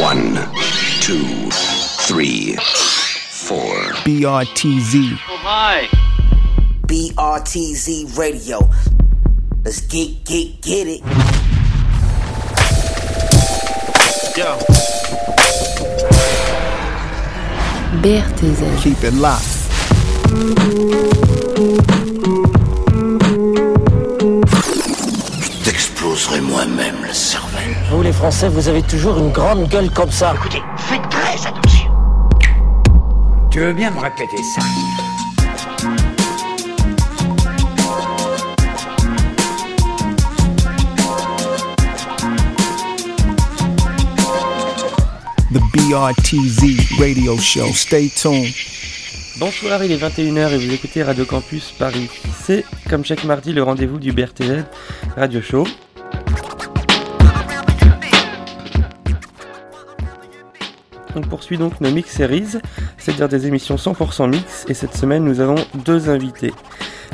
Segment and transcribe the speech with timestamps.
[0.00, 0.34] One,
[1.00, 1.48] two,
[2.08, 3.74] three, four.
[4.02, 5.18] BRTZ.
[5.28, 5.88] Oh my!
[6.88, 8.68] BRTZ Radio.
[9.64, 11.00] Let's get, get, get it.
[14.36, 14.58] Yo,
[18.02, 18.82] BRTZ.
[18.82, 19.54] Keep it locked.
[26.14, 27.74] T'exploserai moi-même le cervelle.
[27.90, 30.32] Vous les Français, vous avez toujours une grande gueule comme ça.
[30.36, 31.90] Écoutez, faites très attention.
[33.50, 34.62] Tu veux bien me répéter ça?
[45.52, 47.66] The BRTZ radio show.
[47.72, 48.54] Stay tuned.
[49.40, 52.08] Bonsoir, il est 21h et vous écoutez Radio Campus Paris.
[52.44, 54.62] C'est, comme chaque mardi, le rendez-vous du BRTZ
[55.16, 55.66] Radio Show.
[61.16, 62.58] On poursuit donc nos mix series,
[62.98, 66.52] c'est-à-dire des émissions 100% mix, et cette semaine nous avons deux invités.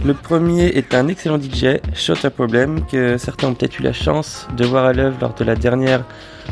[0.05, 3.93] Le premier est un excellent DJ, Shot a Problem, que certains ont peut-être eu la
[3.93, 6.05] chance de voir à l'œuvre lors de la dernière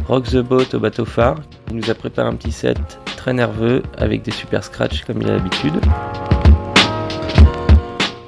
[0.07, 1.37] Rock the Boat au bateau phare.
[1.71, 2.79] Il nous a préparé un petit set
[3.17, 5.81] très nerveux avec des super scratchs comme il a l'habitude.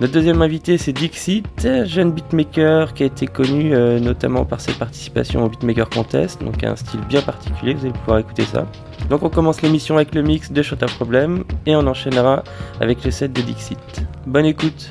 [0.01, 1.45] Notre deuxième invité c'est Dixit,
[1.85, 6.65] jeune beatmaker qui a été connu euh, notamment par ses participations au Beatmaker Contest, donc
[6.65, 8.67] un style bien particulier, vous allez pouvoir écouter ça.
[9.11, 12.45] Donc on commence l'émission avec le mix de Shot a Problem et on enchaînera
[12.81, 13.79] avec le set de Dixit.
[14.27, 14.91] Bonne écoute.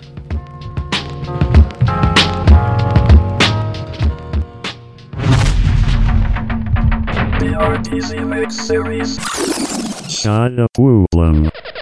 [11.20, 11.79] What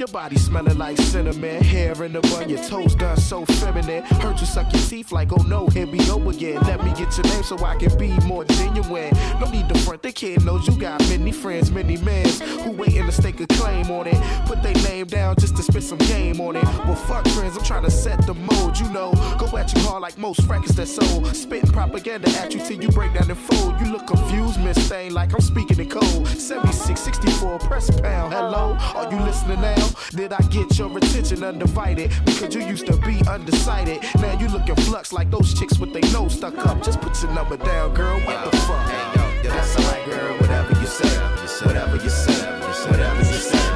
[0.00, 1.62] Your body smelling like cinnamon.
[1.62, 4.02] Hair in the bun, your toes done so feminine.
[4.02, 6.58] Heard you suck your teeth like, oh no, here we go again.
[6.62, 9.12] Let me get your name so I can be more genuine.
[9.38, 13.04] No need to front, the kid knows you got many friends, many mans who waiting
[13.04, 14.16] to stake a claim on it.
[14.46, 16.64] Put their name down just to spit some game on it.
[16.86, 19.12] Well, fuck friends, I'm trying to set the mode, you know.
[19.38, 21.26] Go at you hard like most records that sold.
[21.36, 23.78] Spitting propaganda at you till you break down and fold.
[23.78, 26.26] You look confused, Miss Thing, like I'm speaking in code.
[26.26, 28.32] 76, 64, press pound.
[28.32, 29.89] Hello, are you listening now?
[30.10, 32.12] Did I get your attention undivided?
[32.24, 34.02] Because you used to be undecided.
[34.16, 36.82] Now you looking flux like those chicks with their nose stuck up.
[36.82, 38.18] Just put your number down, girl.
[38.20, 38.88] What the fuck?
[38.88, 40.36] Hey, yo, yo, that's alright, girl.
[40.38, 41.08] Whatever you say,
[41.66, 42.46] whatever you say,
[42.90, 43.56] whatever you say.
[43.56, 43.69] That's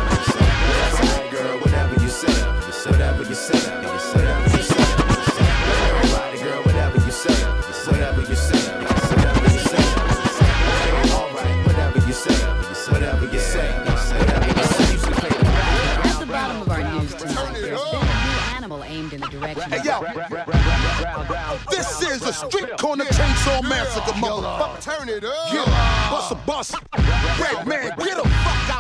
[22.35, 24.81] street corner chainsaw massacre, motherfucker.
[24.83, 25.53] Turn it up.
[25.53, 26.75] Yeah, bust a bust.
[27.41, 28.25] Red man, get him.
[28.25, 28.74] fuck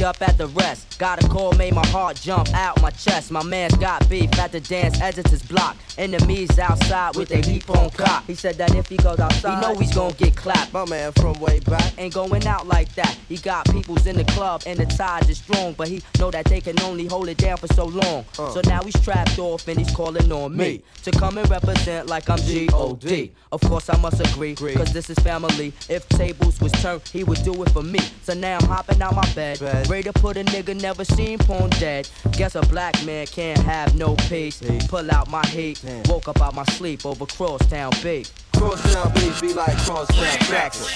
[0.00, 0.98] laid up at the rest.
[0.98, 3.30] Got a call, made my heart jump out my chest.
[3.30, 5.76] My man's got beef at the dance editors block.
[5.98, 8.24] Enemies outside with a heap on cock.
[8.26, 10.72] He said that if he goes outside, he know he's gonna get clapped.
[10.72, 13.16] My man from way back ain't going out like that.
[13.28, 16.46] He got peoples in the club and the ties is strong, but he know that
[16.46, 18.24] they can only hold it down for so long.
[18.38, 18.50] Uh.
[18.50, 22.28] So now he's trapped off and he's calling on me to come and represent like
[22.30, 23.32] I'm G.O.D.
[23.52, 25.72] Of course I must agree, cause this is family.
[25.88, 28.00] If tables was turned, he would do it for me.
[28.22, 31.70] So now I'm hopping out my bed, ready to put a nigga never seen porn
[31.70, 32.08] dead.
[32.32, 34.62] Guess a black man can't have no peace.
[34.88, 38.30] Pull out my heat, woke up out my sleep over crosstown beat.
[38.54, 40.86] Crosstown beef be like crosstown traffic.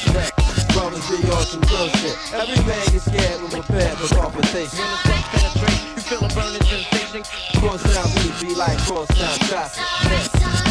[0.75, 2.17] Brothers be on some real shit.
[2.35, 4.79] Every man gets scared when prepared for confrontation.
[4.79, 7.23] When the things penetrate, you feel a burning sensation.
[7.61, 9.85] Crosstown beef be like crosstown traffic.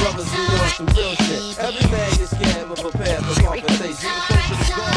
[0.02, 1.60] Brothers be on some real shit.
[1.60, 4.93] Every man gets scared when prepared for confrontation.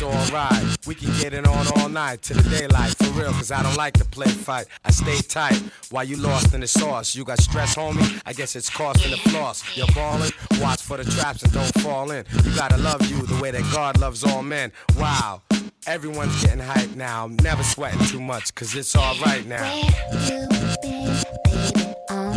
[0.00, 3.50] It's alright, we can get it on all night till the daylight, for real, cause
[3.50, 4.66] I don't like to play fight.
[4.84, 5.60] I stay tight
[5.90, 7.16] while you lost in the sauce.
[7.16, 8.22] You got stress, homie?
[8.24, 9.76] I guess it's costing the floss.
[9.76, 10.30] You're ballin',
[10.60, 12.24] watch for the traps and don't fall in.
[12.44, 14.70] You gotta love you the way that God loves all men.
[14.96, 15.42] Wow,
[15.88, 17.26] everyone's getting hyped now.
[17.42, 19.64] Never sweating too much, cause it's alright now.
[19.64, 19.82] Where
[20.30, 20.48] you been,
[20.80, 21.94] baby?
[22.08, 22.34] I'm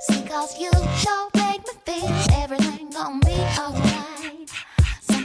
[0.00, 0.70] See, cause you
[1.00, 3.58] sure make me feel everything gon' be alright.
[3.58, 3.91] Oh.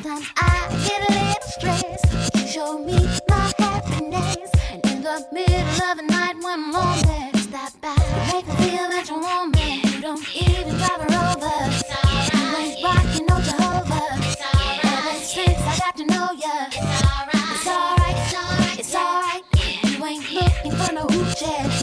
[0.07, 2.35] Sometimes I get a little stressed.
[2.35, 2.95] You show me
[3.27, 4.49] my happiness.
[4.71, 7.91] And in the middle of the night when I'm lonely, stop by.
[7.91, 9.81] You make me feel that you want me.
[9.83, 11.51] You don't even drive her over.
[12.39, 14.07] You ain't rocking no Jehovah.
[14.87, 16.67] Ever since I got to know ya.
[16.71, 19.43] It's alright, it's alright.
[19.83, 21.76] You ain't looking for no hoochie.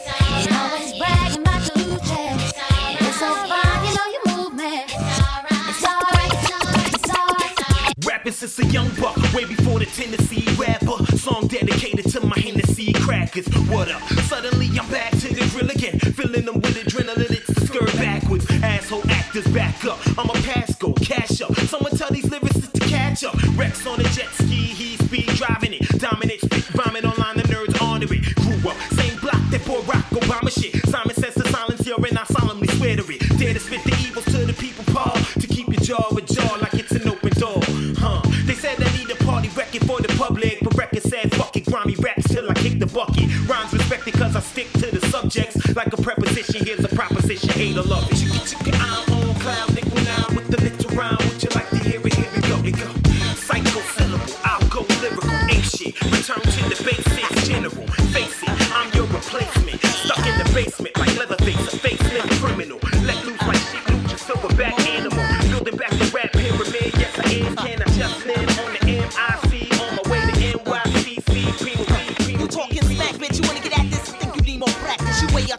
[8.25, 10.97] Rapping since a young buck, way before the Tennessee rapper.
[11.15, 13.47] Song dedicated to my Hennessy crackers.
[13.69, 14.01] What up?
[14.31, 15.99] Suddenly I'm back to the drill again.
[15.99, 18.47] Filling them with adrenaline, it's the skirt backwards.
[18.63, 19.99] Asshole actors back up.
[20.17, 21.55] I'm a Pasco, cash up.
[21.69, 23.37] Someone tell these lyricists to catch up.
[23.59, 25.87] Rex on a jet ski, he speed driving it.
[26.01, 28.35] Dominant, spit vomit online, the nerds honor it.
[28.37, 30.75] Grew up, same block that poor Rock Obama shit.
[30.87, 33.21] Simon says to silence here, and I solemnly swear to it.
[33.39, 35.13] Dare to spit the evils to the people, Paul.
[35.13, 36.74] To keep your jaw ajar like
[41.85, 43.29] grimy raps till I kick the bucket.
[43.49, 45.57] Rhymes respected cause I stick to the subjects.
[45.77, 48.75] Like a preposition, here's a proposition, hate or love it.
[48.75, 51.17] Eye on cloud, nickel now with the little rhyme.
[51.19, 52.15] Would you like to hear it?
[52.15, 52.89] Here we go, we go.
[53.37, 56.01] Psycho syllable, I'll go lyrical, ain't shit.
[56.05, 57.87] Return to the basics, general.
[58.13, 59.81] Face it, I'm your replacement.
[59.85, 61.14] Stuck in the basement like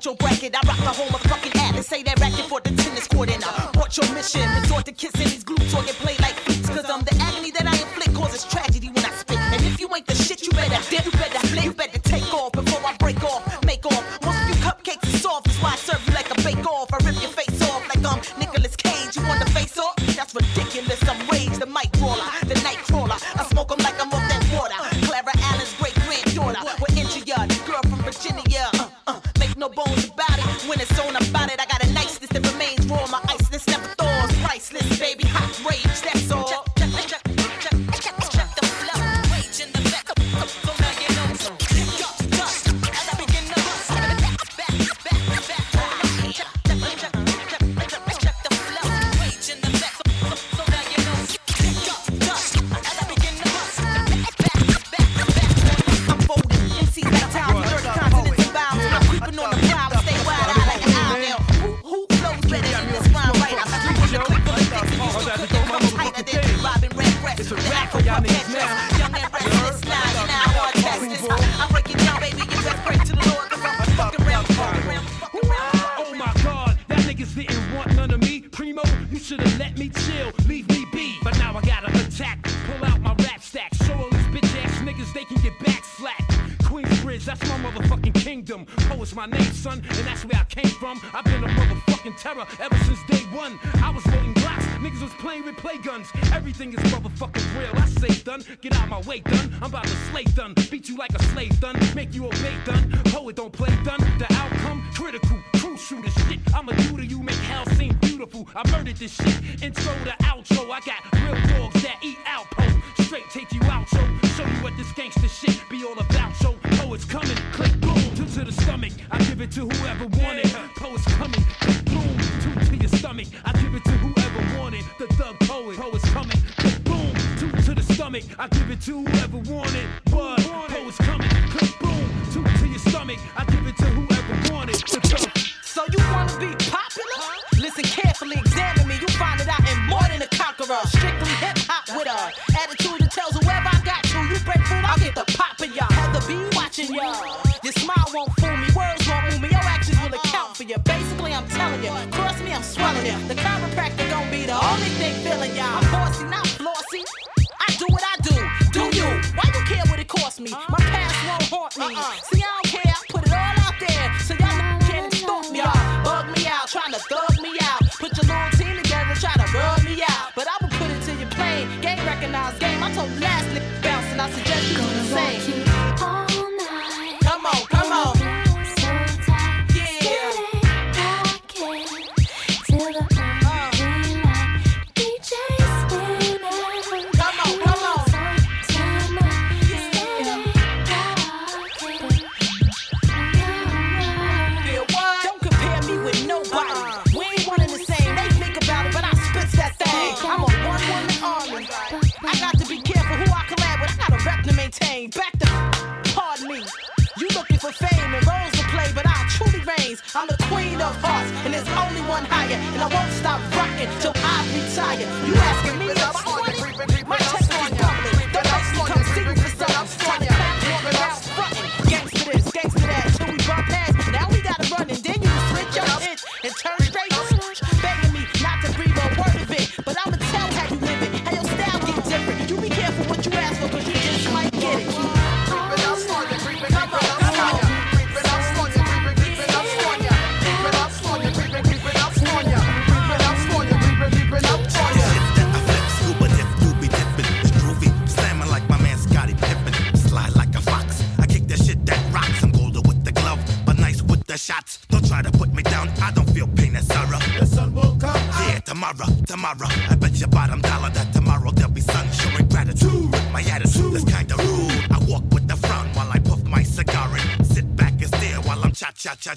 [0.06, 0.56] your bracket.
[0.56, 1.88] I rock the whole motherfucking atlas.
[1.88, 4.42] Say that racket for the tennis court, and I brought your mission.
[4.62, 6.35] Resort to kissing these glutes or get played like
[100.88, 101.25] you like a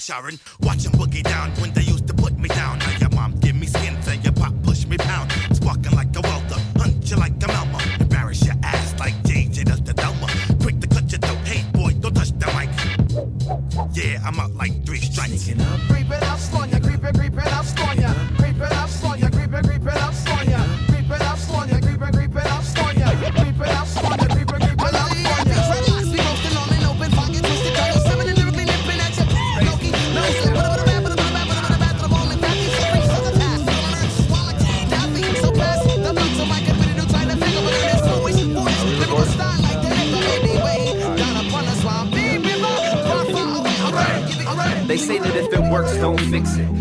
[0.09, 0.39] cha charing.
[0.61, 1.78] Watching boogie down when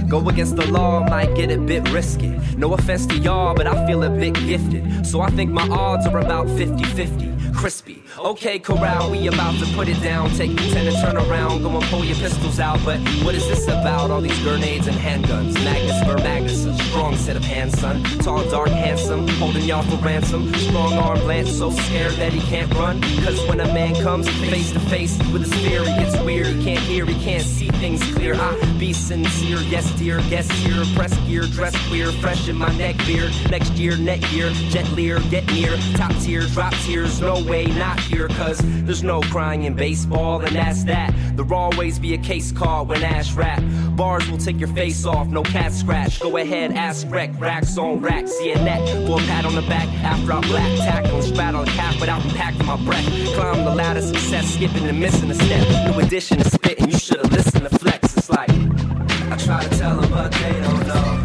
[0.07, 2.29] Go against the law, might get a bit risky.
[2.55, 5.05] No offense to y'all, but I feel a bit gifted.
[5.05, 7.33] So I think my odds are about 50 50.
[7.53, 8.03] Crispy.
[8.19, 10.29] Okay, corral, we about to put it down.
[10.31, 12.79] Take the 10 and turn around, go and pull your pistols out.
[12.85, 14.11] But what is this about?
[14.11, 15.55] All these grenades and handguns.
[15.65, 18.03] Magnus for Magnus, a strong set of hands, son.
[18.19, 20.53] Tall, dark, handsome, holding y'all for ransom.
[20.53, 23.01] Strong arm Lance, so scared that he can't run.
[23.25, 26.47] Cause when a man comes face to face with his fear, he gets weird.
[26.47, 28.35] He can't hear, he can't see things clear.
[28.35, 30.83] I be sincere, yes, dear, guest here.
[30.95, 33.31] Press gear, dress queer, fresh in my neck beard.
[33.49, 35.77] Next year, net year, jet lear, get near.
[35.95, 38.27] Top tier, drop tears, no way, not here.
[38.29, 41.13] Cause there's no crying in baseball, and that's that.
[41.35, 43.63] There'll always be a case called when Ash rap.
[43.95, 46.19] Bars will take your face off, no cat scratch.
[46.19, 48.33] Go ahead, ask wreck, racks on racks.
[48.41, 51.99] Yeah, neck, for a pat on the back after I black tackle straddle the cap
[51.99, 53.05] without impacting my breath.
[53.35, 55.91] Climb the ladder, success, skipping and missing a step.
[55.91, 58.17] New addition to spitting, you should've listened to flex.
[58.17, 61.21] It's like, I try to tell them, but they don't know.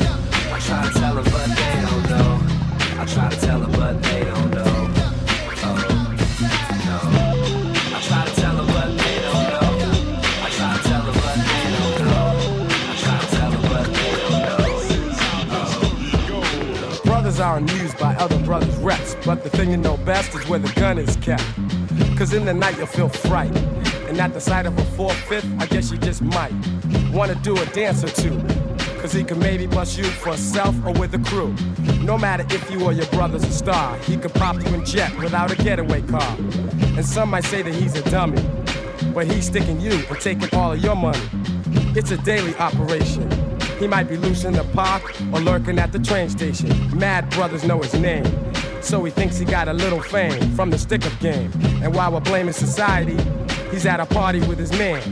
[0.53, 2.41] I try to tell them, but they don't know.
[2.99, 4.65] I try to tell them, but they don't know.
[5.65, 5.99] Oh, no.
[7.95, 9.71] I try to tell them, but they don't know.
[10.43, 12.27] I try to tell them, but they don't know.
[12.89, 14.63] I try to tell them, but they don't know.
[16.35, 17.01] Oh.
[17.05, 20.59] Brothers are amused by other brothers' reps, but the thing you know best is where
[20.59, 21.45] the gun is kept.
[22.17, 23.53] Cause in the night you'll feel fright.
[24.13, 26.53] And at the sight of a four fifth, I guess you just might
[27.15, 28.39] wanna do a dance or two.
[29.01, 31.55] Cause he can maybe bust you for self or with a crew.
[32.05, 35.17] No matter if you or your brother's a star, he could pop you in jet
[35.17, 36.37] without a getaway car.
[36.95, 38.43] And some might say that he's a dummy,
[39.15, 41.27] but he's sticking you and taking all of your money.
[41.97, 43.31] It's a daily operation.
[43.79, 46.69] He might be loose in the park or lurking at the train station.
[46.99, 48.27] Mad brothers know his name.
[48.83, 51.51] So he thinks he got a little fame from the stick up game.
[51.83, 53.17] And while we're blaming society,
[53.73, 55.03] he's at a party with his man.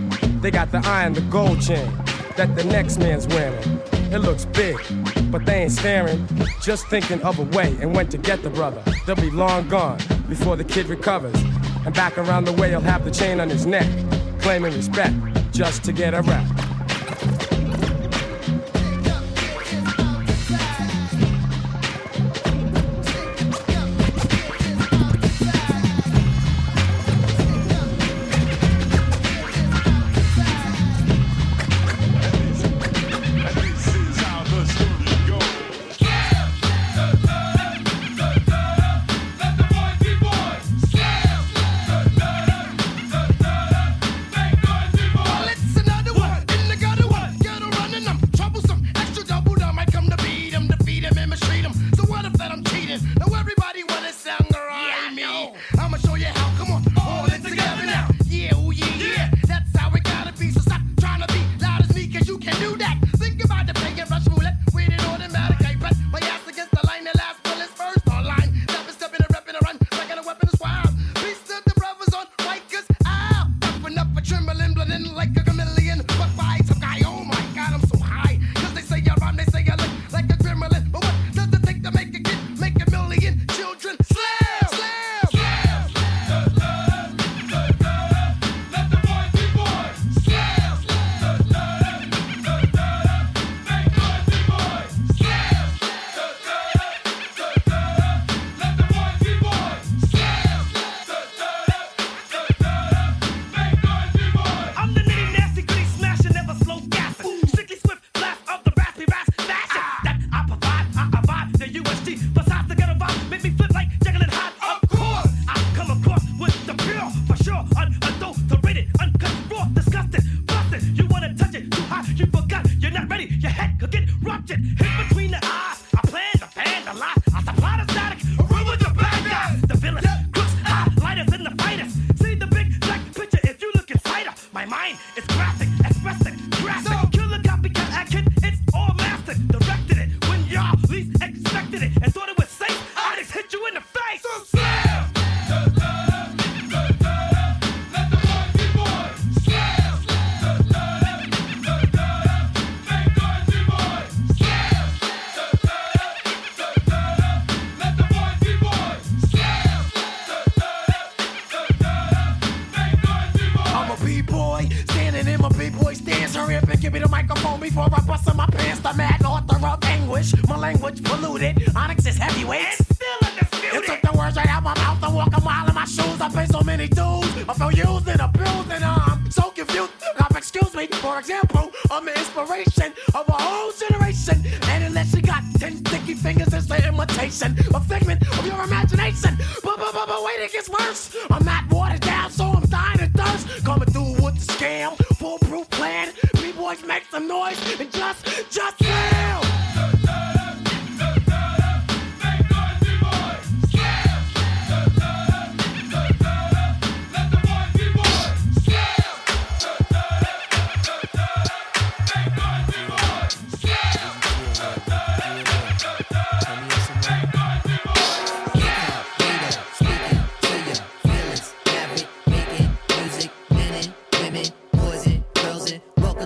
[0.40, 1.90] They got the eye and the gold chain
[2.36, 3.80] that the next man's wearing.
[4.12, 4.76] It looks big,
[5.30, 6.26] but they ain't staring,
[6.62, 8.82] just thinking of a way and when to get the brother.
[9.06, 9.98] They'll be long gone
[10.28, 11.40] before the kid recovers.
[11.84, 13.88] And back around the way, he'll have the chain on his neck,
[14.40, 15.14] claiming respect
[15.52, 16.69] just to get a rap.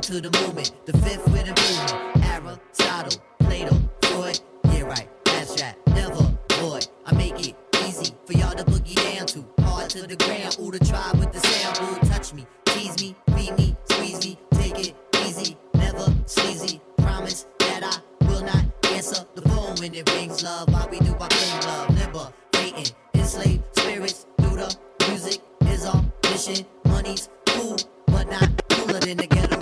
[0.05, 2.27] To the movement, the fifth with improvement.
[2.27, 6.87] Aristotle, Plato, Freud, yeah right, right, never void.
[7.07, 9.43] I make it easy for y'all to boogie down to.
[9.63, 11.41] Hard to the ground, ooh the tribe with the
[11.83, 16.83] ooh touch me, tease me, beat me, squeeze me, take it easy, never sleazy.
[16.99, 20.43] Promise that I will not answer the phone when it rings.
[20.43, 21.89] Love, why we do our thing, love,
[22.53, 24.77] liberating, enslaved spirits through the
[25.09, 26.67] music is our mission.
[26.85, 29.54] Money's cool, but not cooler than the ghetto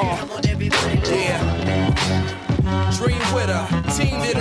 [0.00, 1.40] Yeah.
[2.96, 3.79] Dream with her,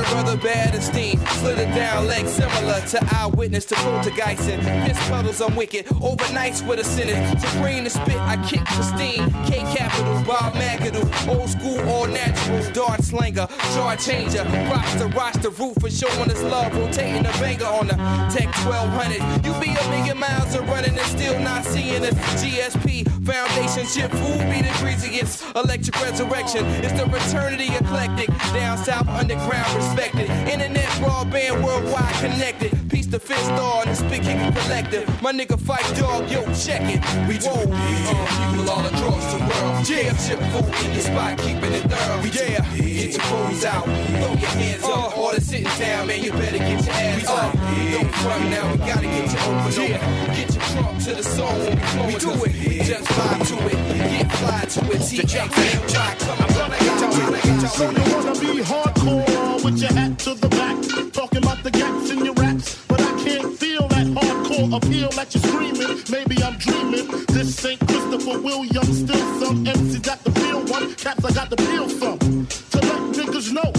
[0.09, 1.19] team did her bad esteem.
[1.39, 5.41] Slid her down legs similar to eyewitness to poltergeist and piss puddles.
[5.41, 5.85] I'm wicked.
[5.85, 7.41] Overnights with a sentence.
[7.41, 9.31] To spit, I kick Christine.
[9.45, 11.05] K Capital, Bob McAdoo.
[11.27, 12.71] Old school, all natural.
[12.71, 14.43] Dart slanger, jar changer.
[14.69, 16.73] Rocks the roster, root for showing us love.
[16.75, 17.95] Rotating the banger on the
[18.33, 19.45] Tech 1200.
[19.45, 22.13] You be a million miles of running and still not seeing us.
[22.41, 25.43] GSP, foundation ship, food be the greasiest.
[25.55, 26.65] Electric resurrection.
[26.83, 28.29] It's the fraternity eclectic.
[28.53, 30.51] Down south, underground, respected.
[30.51, 32.89] Internet, broadband, worldwide connected.
[32.89, 35.21] Piece to fist and the spit kicking collective.
[35.21, 36.99] My nigga fight dog, yo, check it.
[37.27, 37.69] We do it.
[37.71, 39.89] Uh, people all across the world.
[39.89, 42.23] Yeah, ship food in your spot, keeping it thorough.
[42.23, 45.17] Yeah, get your phones out, throw your hands up.
[45.17, 47.53] All the sitting down, man, you better get your ass up.
[47.53, 50.35] Don't front now, we gotta get you open yeah.
[50.35, 52.05] Get your trunk to the song when we flow.
[52.07, 53.79] We do it, we just vibe to it.
[53.97, 54.99] Get fly to it.
[54.99, 57.69] TX, come on, gonna get y'all, gonna get y'all.
[57.69, 59.28] So you wanna be hardcore
[59.63, 60.77] with your hat to the back,
[61.11, 65.33] talking about the gaps in your raps, but I can't feel that hardcore appeal that
[65.33, 66.03] you're screaming.
[66.09, 67.07] Maybe I'm dreaming.
[67.27, 71.57] This ain't Christopher Williams, still some MCs got the feel one, caps I got the
[71.63, 72.19] feel some.
[72.19, 73.71] To let niggas know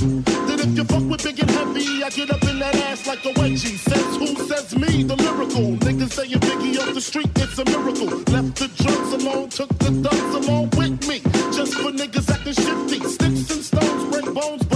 [0.48, 3.24] that if you fuck with big and heavy, I get up in that ass like
[3.24, 3.78] a wedgie.
[3.78, 5.76] Says who says me, the lyrical.
[5.86, 8.10] Niggas saying Biggie off the street, it's a miracle.
[8.32, 11.20] Left the drugs alone, took the thugs along with me.
[11.56, 12.89] Just for niggas acting shifty.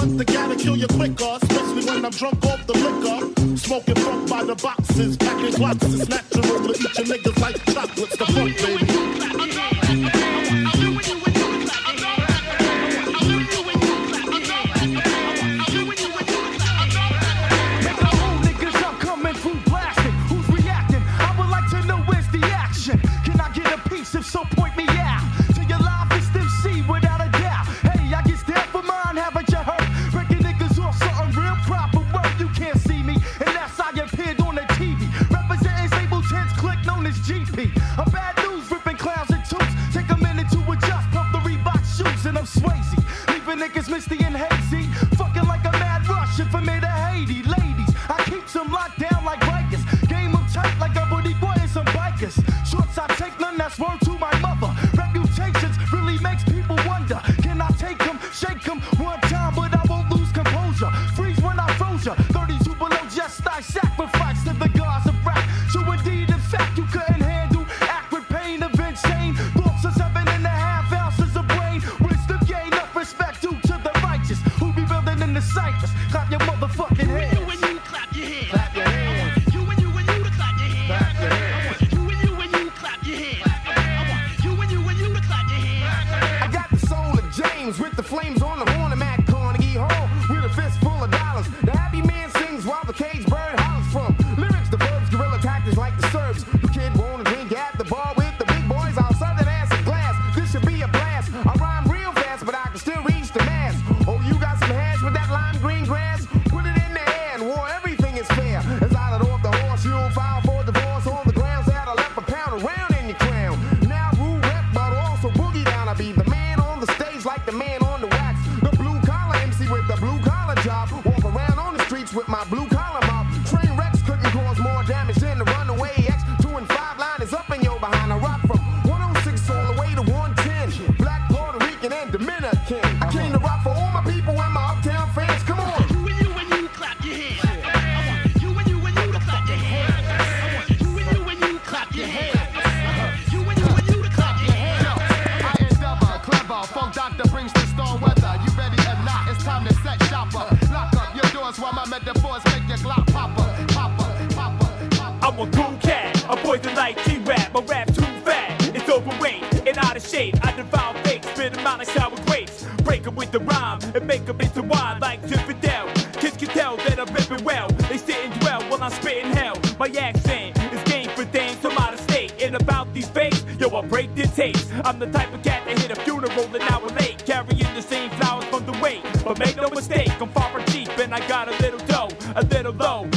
[0.05, 1.39] But they gotta kill you quicker.
[1.41, 3.57] Especially when I'm drunk off the liquor.
[3.57, 5.83] Smoking funk by the boxes, packing blocks.
[5.83, 8.17] It's natural to eat your niggas like chocolates.
[8.19, 9.24] The fuck, baby.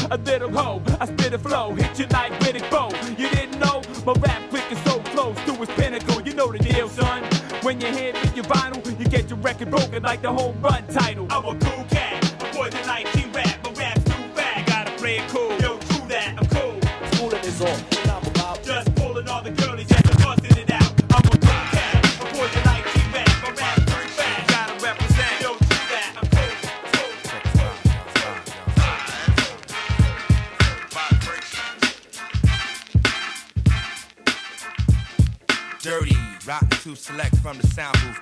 [0.09, 0.81] A little hoe.
[1.01, 2.91] I spit a flow, hit you like Riddick Bowe.
[3.17, 6.21] You didn't know my rap quick is so close to its pinnacle.
[6.21, 7.23] You know the deal, son.
[7.61, 10.85] When you hit with your vinyl, you get your record broken like the home run
[10.87, 11.27] title.
[11.29, 11.83] I'm a cool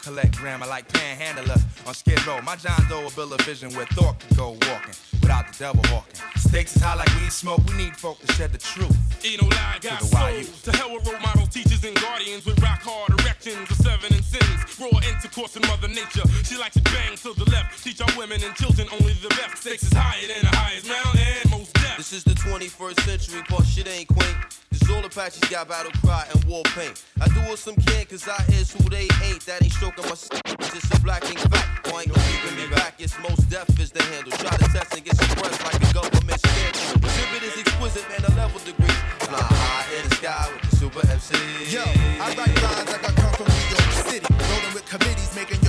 [0.06, 2.40] Collect grammar like panhandler on Skid Row.
[2.44, 5.82] My John Doe will build a vision where thought can go walking without the devil
[5.92, 6.22] walking.
[6.38, 7.60] Stakes is high like weed smoke.
[7.68, 8.96] We need folk to shed the truth.
[9.26, 10.70] Ain't no lie, got To the.
[10.70, 14.24] To hell with role models, teachers, and guardians with rock hard erections of seven and
[14.24, 14.80] sins.
[14.80, 16.30] Raw intercourse and Mother Nature.
[16.44, 17.84] She likes to bang to the left.
[17.84, 19.58] Teach our women and children only the best.
[19.58, 21.75] Stakes is higher than the highest mountain most.
[21.98, 24.36] This is the 21st century, but shit ain't quaint.
[24.72, 27.02] Cause all Apaches got battle cry and war paint.
[27.22, 29.40] I do what some can, cause I is who they ain't.
[29.48, 30.28] That ain't stroking my s-
[30.74, 31.90] Just a black ink fact.
[31.90, 32.96] Boy, ain't no keeping me back.
[33.00, 34.32] It's most deaf is the handle.
[34.34, 37.00] Try to test and get suppressed like a government scandal.
[37.00, 38.98] Exhibit is exquisite, man, a level degree.
[39.24, 41.32] Fly high in the sky with the super MC.
[41.72, 41.82] Yo,
[42.20, 44.28] I write lines like I come from New York City.
[44.30, 45.64] Rolling with committees, making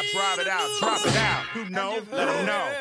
[0.00, 1.42] out, pull it out, drive it out, drop it out.
[1.52, 2.00] Who know?
[2.12, 2.72] Let them know.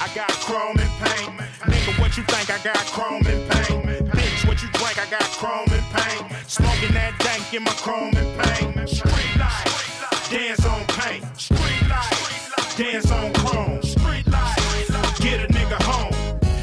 [0.00, 1.40] I got chrome and paint.
[1.62, 2.50] Nigga, what you think?
[2.50, 4.08] I got chrome and paint.
[4.10, 4.98] Bitch, what you drink?
[4.98, 6.32] I got chrome and paint.
[6.46, 8.88] Smoking that dank in my chrome and paint.
[8.88, 11.24] Street life, dance on paint.
[11.38, 13.82] Street life, dance on chrome.
[13.82, 16.12] Street life, get a nigga home.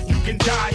[0.08, 0.72] You can die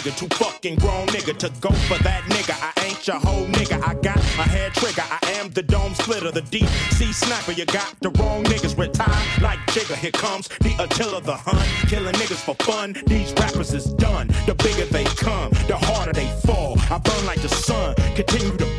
[0.00, 2.56] nigga, too fucking grown nigga to go for that nigga.
[2.60, 3.82] I ain't your whole nigga.
[3.82, 5.02] I got a hair trigger.
[5.02, 7.52] I am the dome splitter, the deep sea sniper.
[7.52, 9.96] You got the wrong niggas retire like Jigger.
[9.96, 12.96] Here comes the Attila the Hun, killing niggas for fun.
[13.06, 14.28] These rappers is done.
[14.46, 16.78] The bigger they come, the harder they fall.
[16.90, 18.69] I burn like the sun, continue to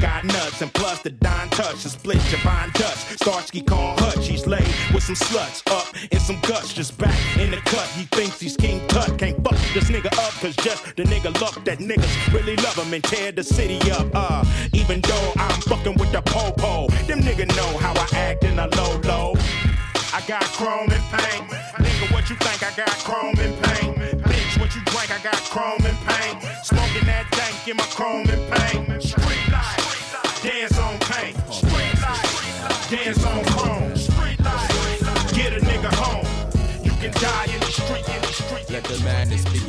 [0.00, 2.98] got nuts and plus the Don touch, the split Javon Dutch.
[3.20, 4.26] Starsky call Hutch.
[4.26, 7.86] He's laid with some sluts up in some guts, just back in the cut.
[7.96, 9.18] He thinks he's King Tut.
[9.18, 12.92] Can't fuck this nigga up, cause just the nigga luck that niggas really love him
[12.94, 14.06] and tear the city up.
[14.14, 18.58] Uh, even though I'm fucking with the po-po, them nigga know how I act in
[18.58, 19.34] a low low.
[20.12, 21.50] I got chrome and paint.
[21.78, 22.62] Nigga, what you think?
[22.62, 23.96] I got chrome and paint.
[24.22, 25.10] Bitch, what you drink?
[25.10, 26.42] I got chrome and paint.
[26.64, 28.37] Smoking that dank in my chrome and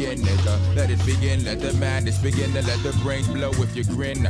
[0.09, 0.75] begin, nigga.
[0.75, 2.51] Let it begin, let the madness begin.
[2.53, 4.27] To let the brains blow if you grin.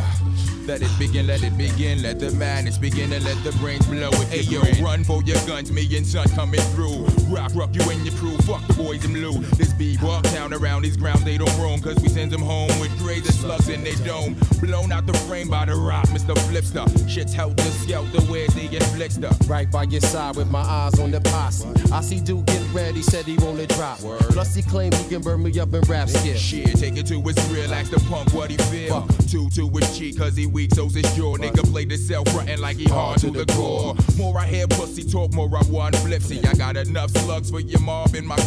[0.65, 4.09] Let it begin, let it begin, let the madness begin and let the brains blow
[4.11, 4.83] if Hey yo, grin.
[4.83, 7.05] run for your guns, me and son coming through.
[7.33, 9.33] Rock, rock you and your crew, fuck boys in blue.
[9.59, 12.91] This b-walk town around these grounds, they don't roam, cause we send them home with
[13.03, 14.35] crazy slugs in their dome.
[14.61, 16.33] Blown out the frame by the rock, Mr.
[16.47, 16.87] Flipster.
[17.07, 19.31] Shit's helter skelter, where's the inflictor?
[19.49, 21.67] Right by your side with my eyes on the posse.
[21.91, 23.99] I see dude get ready, said he wanna drop.
[23.99, 26.37] Plus he claimed he can burn me up in rap skip.
[26.37, 29.05] Shit, take it to his real, ask the punk what he feel.
[29.29, 31.35] Two to his cheek, cause he weak, so's his jaw.
[31.35, 33.95] Nigga play the cell frontin' like he hard to the core.
[34.17, 36.21] More I hear pussy talk, more I want flip.
[36.21, 38.37] See, I got enough slugs for your mob in my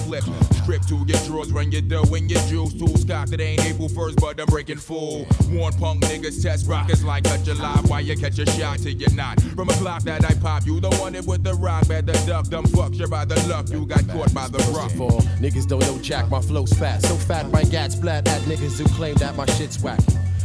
[0.63, 2.75] Strip to your drawers, run your dough in your juice.
[2.75, 5.27] Tools cocked, it ain't April 1st, but I'm breaking full.
[5.51, 9.15] Warn punk niggas, test rockets like your live while you catch a shot till you're
[9.15, 9.41] not.
[9.41, 12.49] From a clock that I pop, you the one it with the rock, better duck,
[12.49, 14.93] dumb fuck, you're by the luck, you got caught by the rock.
[15.41, 17.03] Niggas don't know Jack, my flow's fat.
[17.03, 20.01] So fat, my gats splat at niggas who claim that my shit's whack.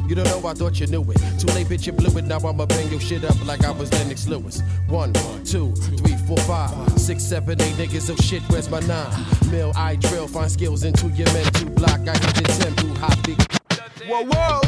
[0.07, 1.17] You don't know, I thought you knew it.
[1.37, 2.25] Too late, bitch, you blew it.
[2.25, 4.61] Now I'ma bang your shit up like I was Lennox Lewis.
[4.87, 5.11] One,
[5.43, 8.09] two, three, four, five, six, seven, eight niggas.
[8.09, 9.11] Oh shit, where's my nine?
[9.51, 11.99] Mill, I drill, find skills into your mental block.
[12.07, 13.41] I hit the tempo, hot big.
[14.07, 14.61] Whoa, whoa.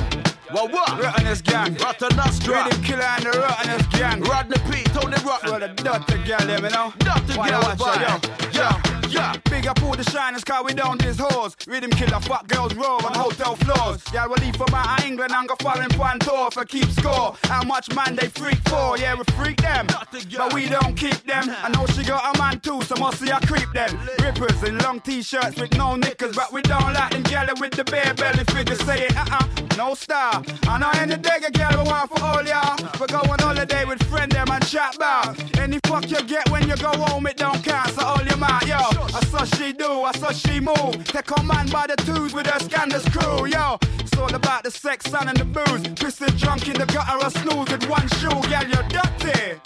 [0.52, 1.02] Whoa, what?
[1.02, 1.76] Rottenness gang.
[1.76, 2.66] Rottennastra.
[2.66, 4.22] Rhythm killer and the Rottenness gang.
[4.22, 5.44] Rodney P, Tony Rock.
[5.44, 6.92] Well, the dirty girl, them, you know.
[7.00, 8.60] Dirty girl, watch her, yo.
[8.60, 9.36] Yo, yeah.
[9.50, 11.56] Big up all the shiners, cause we down this hoes.
[11.68, 14.02] Rhythm killer, fuck girls roll on hotel floors.
[14.14, 17.36] Yeah, we leave from out of England and go foreign fan tour for keep score.
[17.44, 18.98] How much man they freak for?
[18.98, 19.88] Yeah, we freak them.
[19.88, 21.44] But we don't keep them.
[21.64, 23.98] I know she got a man too, so must see I creep them.
[24.22, 27.84] Rippers in long t-shirts with no knickers, but we don't like them gala with the
[27.84, 28.80] bare belly figures.
[28.86, 29.46] Say it, uh-uh,
[29.78, 30.44] no style.
[30.68, 32.76] I know any a girl we want for all y'all.
[33.00, 35.36] We go on holiday with friend them and chat bar.
[35.58, 37.92] Any fuck you get when you go home, it don't count.
[37.92, 38.99] So all your mouth, yo.
[39.02, 41.04] I saw she do, I saw she move.
[41.06, 43.78] Take a man by the twos with her scandalous crew, yo.
[44.00, 45.82] It's all about the sex, sun, and the booze.
[45.96, 49.60] Pissing drunk in the gutter I snooze with one shoe, girl, you're dirty.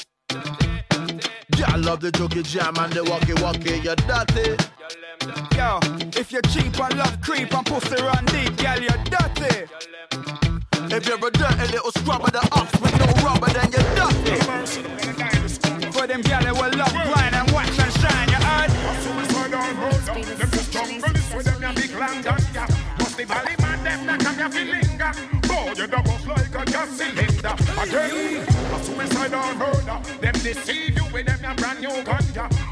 [1.58, 4.58] Y'all love the jokey jam and the walkie walkie, you're dirty.
[5.56, 5.80] Yo,
[6.20, 9.68] if you're cheap and love creep and pussy run deep, girl, you're dirty.
[10.94, 14.38] If you're a dirty little scrubber, the ox with no rubber, then you're dirty.
[15.92, 18.33] For them gal that will love grind and wax and shine,
[19.68, 20.02] you heard?
[20.38, 22.66] Them just jungle with them ya big land and ya.
[23.00, 25.12] Must the valley man them that come ya feel linger.
[25.48, 27.56] Boy, you double like a gas cylinder.
[27.82, 30.00] Again, a suicidal murder.
[30.22, 32.64] Them deceive you with them ya brand new ganja.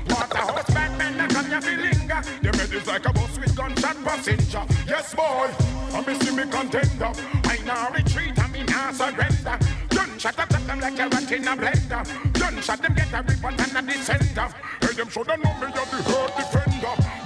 [1.52, 2.22] you feel linger.
[2.42, 4.64] Them head is like a bus with gunshot passenger.
[4.88, 5.50] Yes, boy,
[5.94, 7.12] I miss me contender.
[7.44, 9.60] I now retreat, I mean I surrender.
[9.90, 12.40] Gunshot them like a rat in a blender.
[12.40, 14.54] Gunshot them get a report and a descender.
[14.82, 16.61] Hey, them shoulda know me, you're the hurt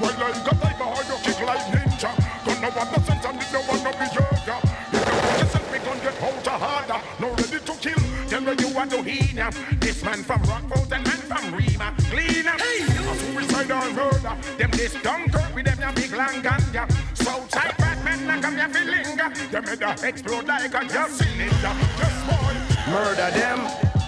[0.05, 2.11] Well, I got like a hard, kick like ninja.
[2.45, 4.55] Don't know what the sense and no one no be yoga.
[4.93, 7.01] If you put yourself, we gon' get out harder.
[7.19, 9.49] No ready to kill, tell me you want to heal.
[9.79, 11.95] This man from Rockford and man from Rima.
[12.11, 14.37] Cleaner, hey, a suicide or murder.
[14.59, 16.85] Them this Dunkirk with them a big long ganja.
[17.17, 19.29] Southside bad men like I'm your linger.
[19.49, 21.73] Them head a explode like a gas cylinder.
[21.97, 22.53] Just boy.
[22.91, 23.59] Murder them,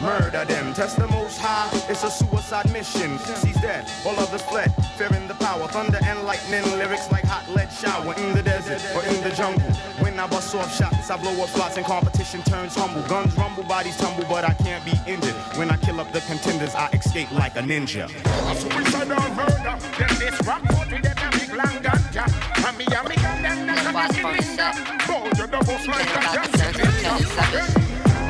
[0.01, 0.73] murder them.
[0.73, 3.17] Test the most high, it's a suicide mission.
[3.41, 5.67] She's dead, all others fled, fearing the power.
[5.67, 9.69] Thunder and lightning, lyrics like hot lead shower in the desert or in the jungle.
[9.99, 13.01] When I bust off shots, I blow up slots and competition turns humble.
[13.07, 15.35] Guns rumble, bodies tumble, but I can't be injured.
[15.57, 18.05] When I kill up the contenders, I escape like a ninja.
[18.05, 19.77] A suicide or murder.
[19.97, 22.25] Them this Rockford with them a big long ganja.
[22.67, 24.71] And me and me gun them like a gas cylinder.
[25.07, 26.47] Boy, you're the boss like a gas.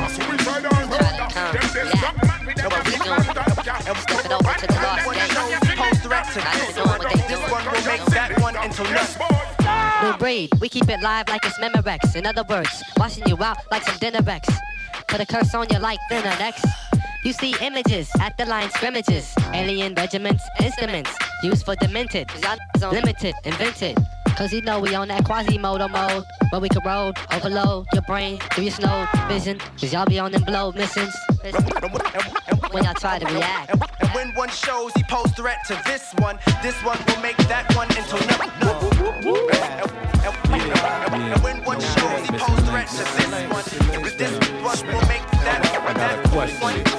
[0.00, 0.87] A suicide
[1.52, 1.78] nothing.
[10.02, 12.16] New breed, we keep it live like it's Memorex.
[12.16, 14.22] In other words, washing you out like some dinner.
[15.08, 16.64] Put a curse on you like next.
[17.24, 19.34] You see images at the line scrimmages.
[19.52, 21.10] Alien regiments, instruments
[21.42, 22.30] used for demented.
[22.80, 23.98] Limited, invented.
[24.38, 28.02] Cause you know we on that quasi-modo mode Where we can roll, oh, overload your
[28.02, 29.04] brain through your snow.
[29.26, 31.12] Vision Cause y'all be on them blow missions.
[32.70, 33.70] When y'all try to react.
[34.00, 36.38] And when one shows, he pose threat to this one.
[36.62, 38.14] This one will make that one into
[38.62, 38.78] no.
[41.34, 43.64] And when one shows, he pose threat to this one.
[44.16, 46.98] This one will make that that one into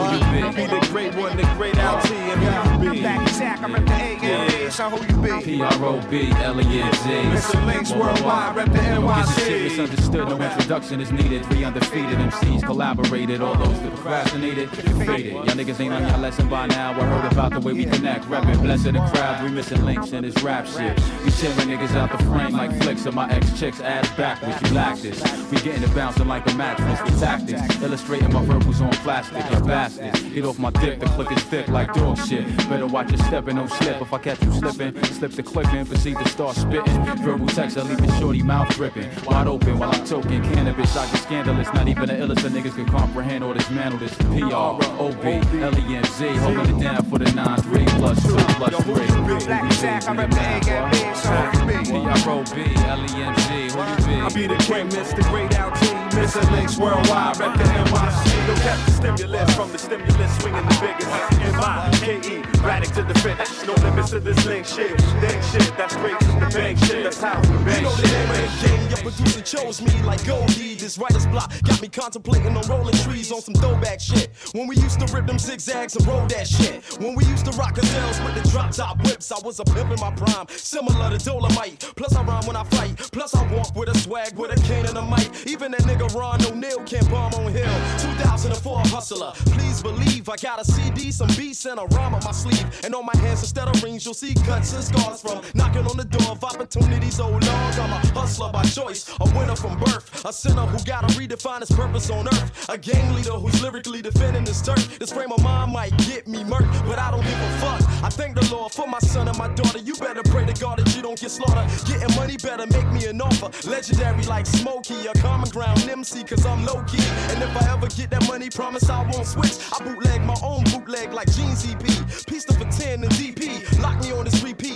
[0.00, 0.66] Who be?
[0.66, 3.02] The great one, the great LT, and who you be?
[3.02, 5.58] Back attack, I'm at the A son, who you be?
[5.80, 6.68] P-R-O-B, L-E-N-G.
[6.68, 7.64] Mr.
[7.66, 9.64] Links Worldwide, rep the Get this shit NYC.
[9.64, 11.46] misunderstood, no introduction is needed.
[11.46, 15.32] Three undefeated MCs collaborated, all those that procrastinated, faded.
[15.32, 16.90] Y'all niggas ain't on y'all lesson by now.
[16.90, 19.42] I heard about the way we connect, rapping, blessing the crowd.
[19.42, 21.00] We missing links in this rap shit.
[21.24, 24.60] We chilling niggas out the frame like flicks of my ex chicks ass backwards.
[24.60, 25.22] You lack this.
[25.50, 27.82] We getting it bouncing like a mattress with tactics.
[27.82, 30.20] Illustrating my verbals on plastic, you bastards.
[30.24, 32.46] Get off my dick, the click is thick like dog shit.
[32.68, 34.02] Better watch your step and don't slip.
[34.02, 37.04] If I catch you slipping, slip the clip and proceed to start spitting.
[37.16, 39.08] Verbal text, I leave your shorty mouth dripping.
[39.24, 40.96] Wide open while I'm toking cannabis.
[40.96, 41.68] I get scandalous.
[41.72, 44.14] Not even the illest of niggas can comprehend or dismantle this.
[44.16, 45.28] P-R-O-B,
[45.60, 46.28] L-E-N-Z.
[46.36, 49.46] Holding it down for the 9-3 plus 2 plus 3.
[49.46, 51.90] Black Jack, I'm at the A son, who you be?
[51.90, 53.50] P-R-O-B, L-E-N-Z.
[53.50, 54.20] Who you be?
[54.20, 55.22] I be the king, Mr.
[55.30, 56.50] Great LT, Mr.
[56.50, 58.48] Links Worldwide, rep the NYC.
[58.48, 61.08] No catch the stimulus from the stimulus, swinging the biggest.
[61.54, 63.66] M-I-K-E, radic to the finish.
[63.66, 64.96] No limits to this link shit.
[65.20, 67.04] Dang shit, that's straight from the bank shit.
[67.04, 70.02] That's how we bang You know the name of the game, your producer chose me
[70.02, 70.74] like Goldie.
[70.74, 74.30] This writer's block got me contemplating on rolling trees on some throwback shit.
[74.52, 76.82] When we used to rip them zigzags and roll that shit.
[77.00, 79.90] When we used to rock gazelles with the drop top whips, I was a pimp
[79.90, 81.92] in my prime, similar to Dolomite.
[81.96, 84.86] Plus I rhyme when I fight, plus I walk with a swag, with a cane
[84.86, 85.28] and a mic.
[85.46, 87.74] Even that nigga Ron O'Neal can't bomb on Hill.
[87.98, 92.32] 2004 hustler, please believe I got a CD, some beats, and a rhyme on my
[92.32, 92.64] sleeve.
[92.84, 95.96] And on my hands instead of rings, you'll see cuts and scars from knocking on
[95.96, 97.72] the door of opportunities oh, so long.
[97.80, 101.70] I'm a hustler by choice, a winner from birth, a sinner who gotta redefine his
[101.70, 104.98] purpose on earth, a gang leader who's lyrically defending his turf.
[104.98, 107.80] This frame of mind might get me murked, but I don't give a fuck.
[108.02, 109.78] I thank the Lord for my son and my daughter.
[109.78, 111.68] You better pray to God that you don't get slaughtered.
[111.86, 113.50] Getting money better make me an offer.
[113.68, 117.02] Legendary like Smokey, a common ground MC, cause I'm low key.
[117.30, 119.58] And if I ever get that money, promise I won't switch.
[119.72, 121.82] I bootleg my own bootleg like Jeans EP.
[122.26, 123.80] Pista for 10 and DP.
[123.82, 124.69] Lock me on this repeat.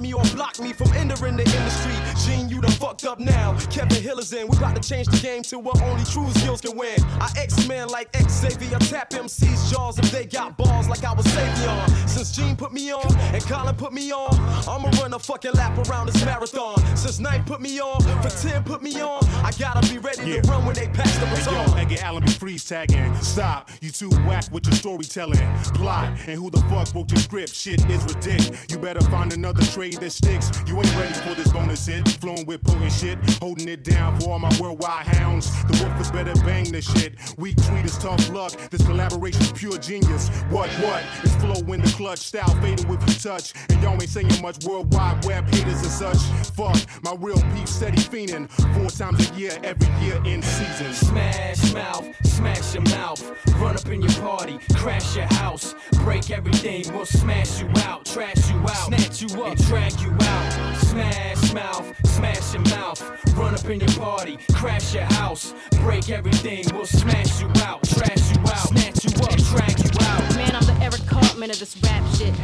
[0.00, 1.92] Me or block me from entering the industry.
[2.24, 3.56] Gene, you done fucked up now.
[3.70, 4.46] Kevin Hill is in.
[4.46, 6.96] We about to change the game to where only true skills can win.
[7.20, 8.78] I X-Men like Xavier.
[8.78, 12.08] Tap MC's jaws if they got balls like I was Savion.
[12.08, 14.32] Since Gene put me on and Colin put me on,
[14.68, 16.78] I'ma run a fucking lap around this marathon.
[16.96, 20.42] Since Knife put me on, for 10 put me on, I gotta be ready Yeah.
[20.42, 21.54] to run when they pass the baton.
[21.70, 21.88] Hey, yo.
[21.88, 23.14] Edgar Allan be freeze tagging.
[23.16, 25.40] Stop, you too whack with your storytelling.
[25.74, 27.54] Plot, and who the fuck wrote your script?
[27.54, 28.66] Shit is ridiculous.
[28.70, 30.50] You better find another trade that sticks.
[30.66, 32.08] You ain't ready for this bonus hit.
[32.20, 35.50] Flowing with potent shit, holding it down for all my worldwide hounds.
[35.64, 37.14] The wolf is better bang this shit.
[37.38, 38.52] Weak tweeters, tough luck.
[38.70, 40.28] This collaboration's pure genius.
[40.50, 41.02] What, what?
[41.22, 43.52] It's flow in the clutch, style fading with your touch.
[43.68, 46.18] And y'all ain't saying much worldwide web haters and such.
[46.54, 48.48] Fuck, my real peep steady fiending.
[48.74, 50.92] Four times a year, every year in season.
[50.92, 53.22] Smash mouth, smash your mouth.
[53.56, 55.74] Run up in your party, crash your house.
[56.04, 60.76] Break everything, we'll smash you out, trash you out, snatch you up, drag you out.
[60.78, 63.00] Smash mouth, smash your mouth.
[63.36, 65.54] Run up in your party, crash your house.
[65.82, 70.36] Break everything, we'll smash you out, trash you out, snatch you up, drag you out.
[70.36, 72.34] Man, I'm the Eric Cartman of this rap shit.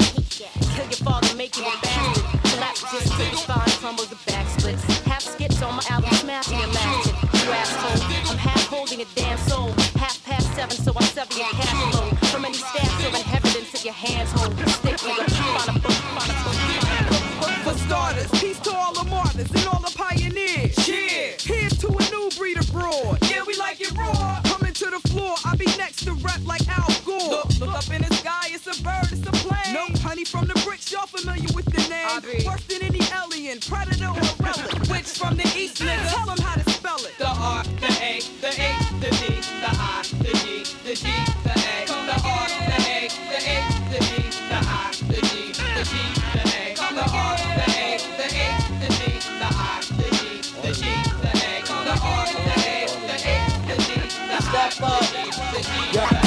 [0.75, 2.25] Kill your father, make you a bastard.
[2.53, 4.83] Collapse just your spine crumbles the back splits.
[5.03, 7.15] Half skits on my album, smashing your magic.
[7.35, 8.31] You asshole.
[8.31, 9.54] I'm half holding a damn soul.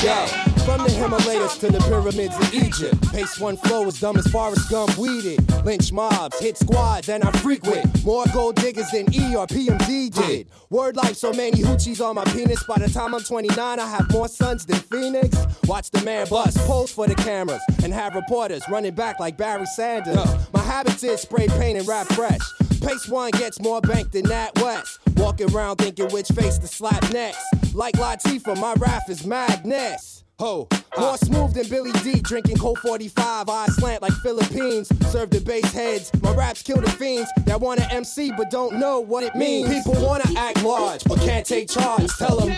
[0.08, 0.26] Yo.
[0.64, 3.12] From the Himalayas to the pyramids of Egypt.
[3.12, 5.66] Pace Won flow is dumb as far Forrest Gump weeded.
[5.66, 8.06] Lynch mobs, hit squads, and I frequent.
[8.06, 10.48] More gold diggers than E or PMD did.
[10.70, 12.64] Word life, so many hoochies on my penis.
[12.64, 15.46] By the time I'm 29, I have more sons than Phoenix.
[15.66, 19.66] Watch the man bust, pose for the cameras, and have reporters running back like Barry
[19.66, 20.16] Sanders.
[20.54, 22.40] My habits is spray paint and rap fresh.
[22.80, 25.00] Pace Won gets more bank than that West.
[25.18, 27.44] Walking around thinking which face to slap next.
[27.74, 30.24] Like Latifah, my rap is madness.
[30.40, 30.68] Ho,
[31.00, 34.88] more smooth than Billy Dee, drinking Colt 45, eyes slant like Philippines.
[35.08, 39.00] Serve the bass heads, my raps kill the fiends that wanna MC but don't know
[39.00, 39.68] what it means.
[39.74, 42.08] People wanna act large but can't take charge.
[42.20, 42.56] Tell them,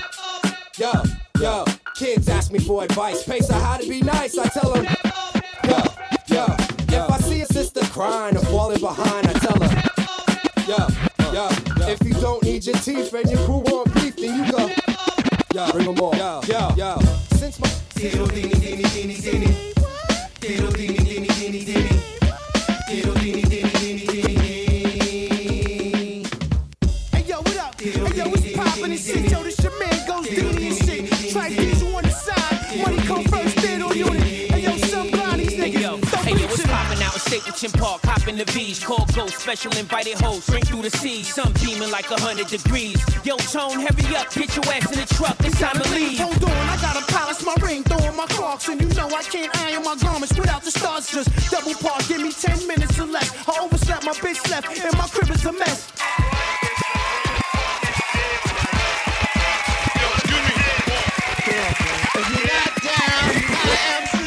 [0.77, 0.91] yo,
[1.39, 1.63] yo,
[1.95, 3.23] kids ask me for advice.
[3.23, 4.83] Pace on how to be nice, I tell them,
[5.65, 5.77] yo,
[6.27, 6.45] yo,
[6.89, 9.83] if I see a sister crying or falling behind, I tell her,
[10.67, 11.47] yo, yo,
[11.87, 14.69] if you don't need your teeth and your crew want beef, then you go,
[15.53, 16.99] yo, bring them all, yo, yo, yo.
[17.37, 19.73] Since my Tiro dini dini dini dini
[20.39, 22.01] Tiro dini dini dini dini
[22.87, 24.39] Tiro dini dini dini dini
[27.11, 27.79] Hey yo, what up?
[27.79, 29.31] Hey yo, what's poppin' in shit?
[29.31, 30.68] Yo, this your man goes Dini
[37.59, 38.01] out in Stapleton Park?
[38.03, 40.49] Hopping the V's, call ghost, special invited host.
[40.49, 43.01] Drink through the sea, sun beaming like a hundred degrees.
[43.25, 45.35] Yo, tone, hurry up, get your ass in the truck.
[45.41, 46.19] It's time to leave.
[46.19, 49.23] Hold on, I gotta polish my ring, throw on my Crocs, and you know I
[49.23, 51.07] can't iron my garments without the stars.
[51.09, 53.31] Just double park, give me 10 minutes or less.
[53.47, 55.91] I overslept, my bitch left, and my crib is a mess.
[62.15, 64.18] If you're not down, you got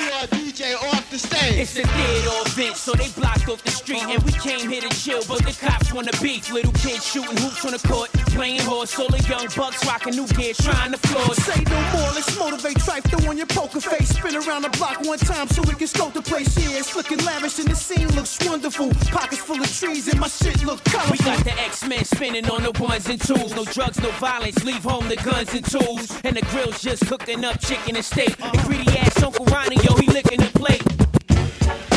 [1.12, 1.60] the stage.
[1.60, 4.02] It's a theater event, so they blocked off the street.
[4.08, 6.50] And we came here to chill, but the cops wanna beef.
[6.50, 8.98] Little kids shooting hoops on the court, playing horse.
[8.98, 11.34] All the young bucks rocking new gear, trying to floor.
[11.34, 12.78] Say no more, let's motivate.
[12.78, 14.08] Trife throw on your poker face.
[14.16, 16.56] Spin around the block one time so we can scope the place.
[16.56, 18.88] Yeah, it's looking lavish and the scene looks wonderful.
[19.12, 21.12] Pockets full of trees and my shit look colorful.
[21.12, 23.54] We got the X-Men spinning on the ones and twos.
[23.54, 24.64] No drugs, no violence.
[24.64, 26.08] Leave home the guns and tools.
[26.24, 28.34] And the grill's just cooking up chicken and steak.
[28.40, 31.01] And greedy ass Uncle Ronnie, yo, he licking the plate.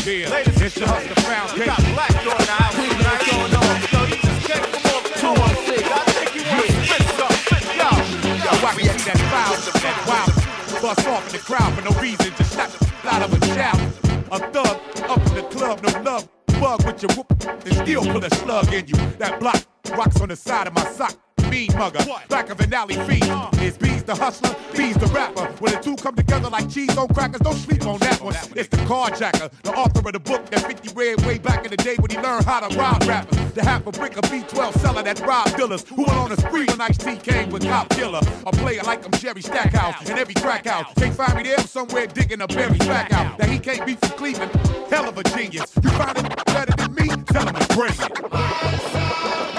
[0.05, 1.65] Yeah, Ladies it's your hustler foundation.
[1.65, 3.25] Got black during the house tonight.
[3.89, 5.81] So you just came from over two on six.
[5.81, 7.33] I think you want to spit some,
[7.73, 7.89] yo.
[8.37, 12.31] Yo, why we that foul, that wild, bust off in the crowd for no reason,
[12.37, 13.81] just slap the out of a shout.
[14.31, 14.77] A thug
[15.09, 16.29] up in the club, no love.
[16.61, 17.25] Bug with your whoop
[17.65, 18.95] and still put a slug in you.
[19.17, 19.65] That block
[19.97, 21.17] rocks on the side of my sock.
[21.49, 23.61] Mean mugger, back of an alley fiend.
[23.61, 25.45] Is B's the hustler, B's the rapper.
[25.59, 28.35] When the two come together like cheese on crackers, don't sleep on that one.
[28.55, 31.77] It's the carjacker, the author of the book that 50 read way back in the
[31.77, 33.51] day when he learned how to rob rappers.
[33.53, 36.65] The half a brick of B12 seller that robbed dealers who went on a spree
[36.65, 38.21] when Ice T came with Cop Killer.
[38.45, 40.93] A player like I'm Jerry Stackhouse in every crack house.
[40.97, 43.37] Can't find me there I'm somewhere digging a berry back out.
[43.37, 44.51] That he can't be from Cleveland,
[44.89, 45.71] hell of a genius.
[45.81, 47.07] You find it better than me?
[47.25, 49.54] Tell him to bring it.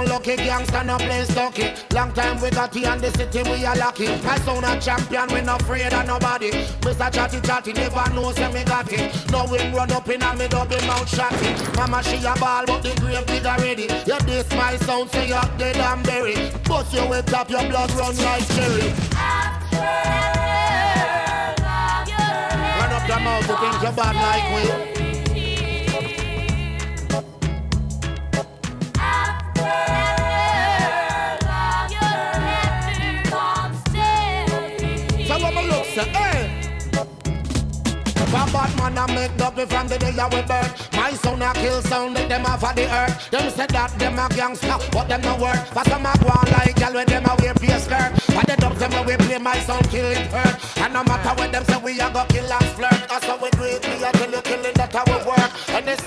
[0.00, 1.72] We gon' lucky gangsta no play stocky.
[1.94, 4.06] Long time we got here in the city, we are lucky.
[4.22, 6.50] My son a champion, we not afraid of nobody.
[6.80, 7.12] Mr.
[7.12, 9.30] Chatty Chatty never knows say me got it.
[9.30, 11.76] No wind run up in a me double mouth shotty.
[11.76, 13.82] Mama she a ball, but the grave digger ready.
[14.06, 16.52] You this my sound, say you're dead and buried.
[16.64, 18.92] Bust you with top, your blood run like cherry.
[22.78, 24.99] Run up the mouth, you think you bad like we.
[35.98, 36.30] Eh?
[39.66, 42.74] from the day I we burn My son a kill sound let them off of
[42.74, 43.30] the earth.
[43.30, 45.60] Them say that them a gangster, but them no work.
[45.74, 48.12] For some a go on like gal with them a wear face skirt.
[48.34, 50.56] But the dubs them we play my sound kill it hurt.
[50.78, 53.00] And no matter what them say we a go kill and flirt.
[53.08, 54.79] That's how we do it, we a kill it, killing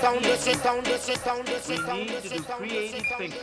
[0.04, 3.34] sound, this is sound, this is sound, this is sound, is sound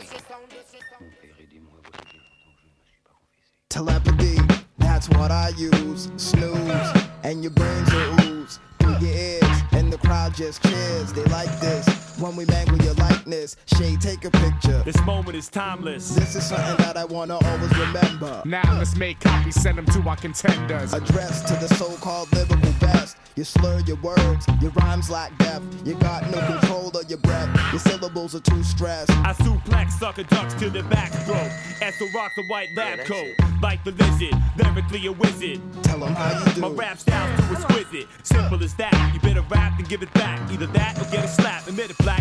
[3.68, 4.38] Telepathy,
[4.78, 6.08] that's what I use.
[6.16, 6.92] Snooze,
[7.24, 8.60] and your brains will ooze.
[8.78, 11.12] Through your ears, and the crowd just cheers.
[11.12, 13.56] They like this when we bang with your likeness.
[13.66, 14.80] Shay, take a picture.
[14.84, 16.14] This moment is timeless.
[16.14, 18.42] This is something that I wanna always remember.
[18.46, 20.92] Now let's make copies, send them to our contenders.
[20.94, 23.16] Address to the so-called lyrical best.
[23.34, 25.64] You slur your words, your rhymes lack depth.
[25.86, 27.48] You got no control of your breath.
[27.72, 29.10] Your syllables are too stressed.
[29.10, 31.50] I suplex sucker ducks to the back throat.
[31.80, 33.34] As to rock the white lab coat.
[33.62, 35.60] Like the lizard, lyrically a wizard.
[35.82, 36.60] Tell them how you do.
[36.60, 38.08] My rap style's too exquisite.
[38.22, 38.92] Simple as that.
[39.14, 40.38] You better rap and give it back.
[40.50, 41.66] Either that or get a slap.
[41.66, 42.11] Admit it black,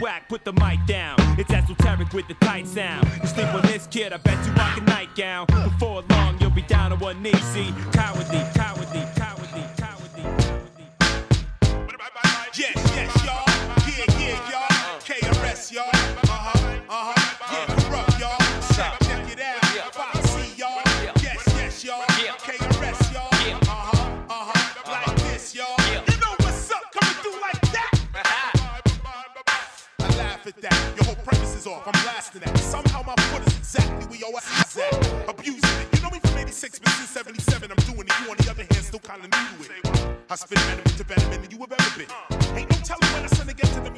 [0.00, 0.28] whack.
[0.28, 1.16] Put the mic down.
[1.38, 3.08] It's esoteric with the tight sound.
[3.20, 5.46] You sleep on this kid, I bet you rock a nightgown.
[5.46, 7.32] Before long, you'll be down on one knee.
[7.52, 10.24] See, cowardly, cowardly, cowardly, cowardly.
[12.54, 13.44] Yes, yes, y'all.
[13.86, 15.00] Yeah, yeah, y'all.
[15.00, 16.25] KRS, y'all.
[30.46, 30.92] At that.
[30.96, 31.86] Your whole premise is off.
[31.86, 32.56] I'm blasting that.
[32.58, 35.28] Somehow my foot is exactly where your ass is at.
[35.28, 35.96] Abusing it.
[35.96, 38.12] You know me from 86, but since 77, I'm doing it.
[38.20, 40.16] You, on the other hand, still kinda new to it.
[40.30, 42.35] I spit venom to venom than you have ever been.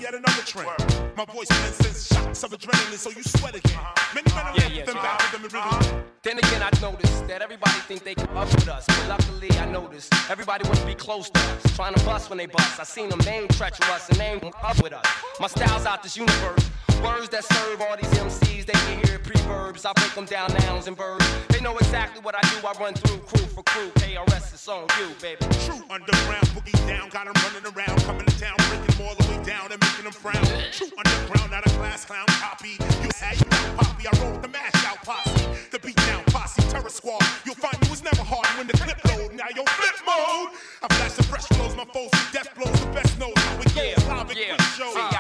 [0.01, 0.69] Yet another trend.
[1.17, 3.79] My voice sends shots of adrenaline, so you sweat again.
[4.15, 6.05] Many men are Yeah, yeah, yeah, them back with them rhythm.
[6.23, 9.67] Then again, I noticed that everybody think they can up with us, but luckily I
[9.67, 12.79] noticed everybody wants to be close to us, trying to bust when they bust.
[12.81, 15.07] I seen them name treacherous and name up with us.
[15.41, 16.71] My style's out this universe.
[17.03, 19.87] Words that serve all these MCs, they can hear preverbs.
[19.87, 21.25] I break them down nouns and verbs.
[21.49, 22.67] They know exactly what I do.
[22.67, 23.91] I run through crew for crew.
[24.03, 25.47] KRS is on you, baby.
[25.65, 29.28] True underground boogie down, got 'em running around, coming to town, breaking 'em all the
[29.28, 30.45] way down and making them frown.
[30.73, 32.77] True underground, not a class clown copy.
[33.01, 33.47] You had you
[33.81, 37.23] poppy, I roll with the mash out posse, the beat down posse, terror squad.
[37.47, 39.33] You'll find it was never hard when the clip load.
[39.33, 40.53] Now yo flip mode.
[40.83, 44.09] I flash the fresh flows, my foes, death blows, the best knows how it goes.
[44.09, 45.18] Live Yeah, and quick show.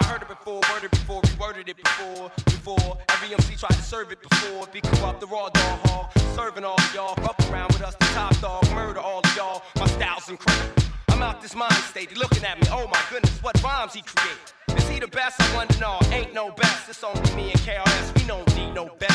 [1.54, 2.98] Before, it before, before.
[3.08, 4.66] Every MC tried to serve it before.
[4.72, 7.14] Be corrupt, the raw dog hog, serving all y'all.
[7.16, 9.62] Fuck around with us, the top dog, murder all of y'all.
[9.76, 10.82] My style's incredible.
[11.08, 12.68] I'm out this mind state, they looking at me.
[12.70, 14.36] Oh my goodness, what rhymes he create?
[14.76, 15.40] Is he the best?
[15.40, 15.78] I wonder.
[15.78, 16.88] No, ain't no best.
[16.88, 18.14] It's only me and KRS.
[18.20, 19.07] We don't need no best.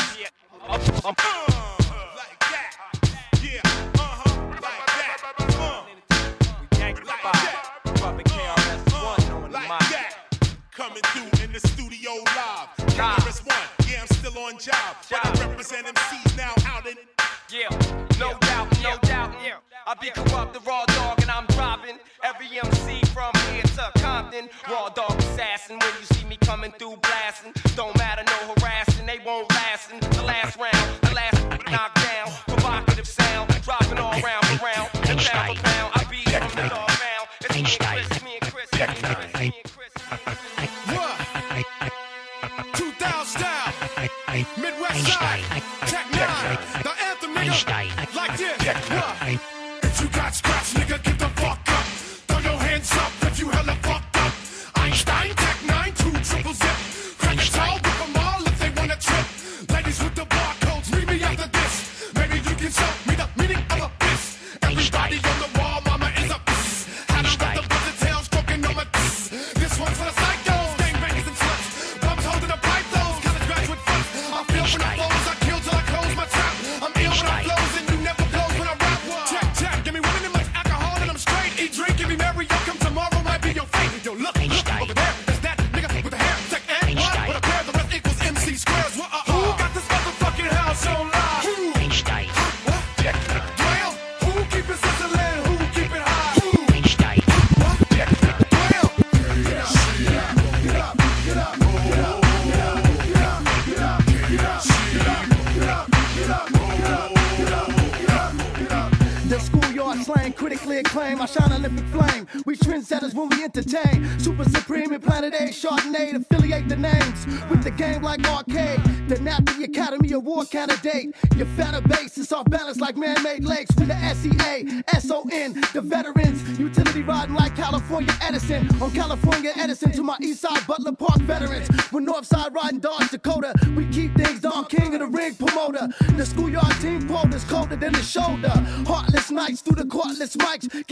[113.56, 114.18] Entertain.
[114.18, 118.80] Super Supreme and Planet A, Chardonnay, affiliate the names with the game like arcade.
[119.08, 121.14] The Nappy Academy Award candidate.
[121.36, 123.70] Your fatter base is off balance like man-made lakes.
[123.76, 126.58] With the SEA, SON, the veterans.
[126.58, 128.68] Utility riding like California Edison.
[128.82, 131.68] On California Edison to my east side Butler Park veterans.
[131.92, 133.54] With Northside riding Dodge Dakota.
[133.76, 135.88] We keep things Don King of the ring promoter.
[136.16, 138.50] The schoolyard team quote is colder than the shoulder.
[138.86, 140.83] Heartless nights through the courtless mics.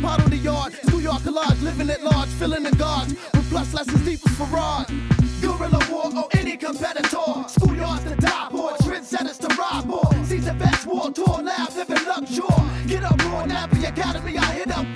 [0.00, 0.72] Pottle the yard.
[0.86, 3.14] Schoolyard collage, living at large, filling the guards.
[3.34, 4.86] With plus lessons deep as Farad.
[5.40, 7.28] Guerrilla war or any competitor.
[7.54, 10.24] Schoolyards to die for, trendsetters to ride for.
[10.24, 12.46] Season best war tour, lab, living luxury.
[12.86, 14.86] Get up, raw, nappy academy, I hit up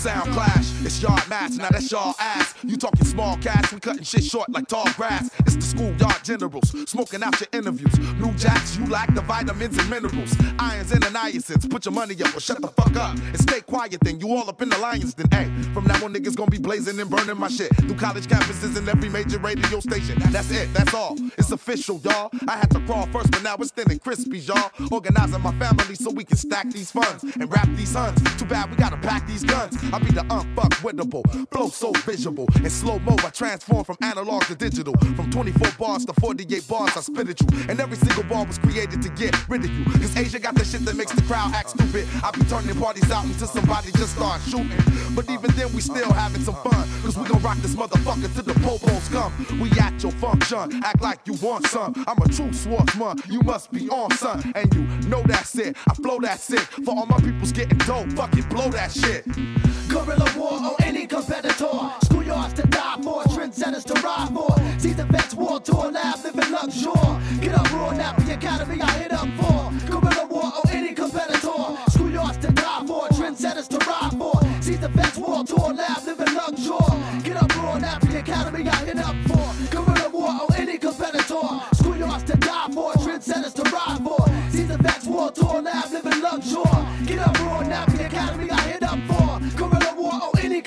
[0.00, 0.72] sound clash.
[0.82, 2.54] It's yard now that's y'all ass.
[2.62, 5.30] You talking small cash, we cutting shit short like tall grass.
[5.40, 7.98] It's the schoolyard generals, smoking out your interviews.
[8.18, 10.36] New jacks, you lack the vitamins and minerals.
[10.58, 13.16] Irons and niacins, put your money up or shut the fuck up.
[13.16, 15.28] And stay quiet then, you all up in the lions then.
[15.30, 17.74] Hey, from now on niggas gonna be blazing and burning my shit.
[17.76, 20.18] Through college campuses and every major radio station.
[20.30, 21.16] That's it, that's all.
[21.38, 22.30] It's official, y'all.
[22.48, 24.70] I had to crawl first, but now it's thin and crispy, y'all.
[24.90, 28.20] Organizing my family so we can stack these funds and wrap these huns.
[28.38, 29.76] Too bad we gotta pack these guns.
[29.92, 32.46] I'll be the unfuckwittable, flow so visible.
[32.56, 34.94] In slow mo, I transform from analog to digital.
[35.16, 37.46] From 24 bars to 48 bars, I spit at you.
[37.68, 39.84] And every single bar was created to get rid of you.
[39.84, 42.06] Cause Asia got the shit that makes the crowd act stupid.
[42.22, 44.70] I be turning parties out until somebody just start shooting.
[45.14, 46.88] But even then, we still having some fun.
[47.02, 49.32] Cause we gon' rock this motherfucker till the popos come.
[49.60, 51.94] We at your function, act like you want some.
[52.06, 54.52] I'm a true swordsman, you must be on son.
[54.54, 55.76] And you know that's it.
[55.88, 56.60] I flow that sick.
[56.84, 59.24] For all my peoples getting dope, fucking blow that shit.
[59.88, 61.78] Guerrilla war on any competitor.
[62.06, 64.52] Schoolyards to die for, trendsetters to ride for.
[64.80, 66.92] See the vets war tour, lab living luxury.
[67.40, 69.70] Get up, raw, nappy academy, I hit up for.
[69.86, 71.60] Guerrilla war or any competitor.
[71.92, 74.40] Schoolyards to die for, trendsetters to ride for.
[74.60, 77.22] See the vets war tour, lab living luxury.
[77.22, 79.46] Get up, raw, nappy academy, I hit up for.
[79.70, 81.46] Guerrilla war or any competitor.
[81.78, 84.26] Schoolyards to die for, trendsetters to ride for.
[84.50, 87.06] See the vets war tour, lab living luxury.
[87.06, 89.59] Get up, raw, nappy academy, I hit up for.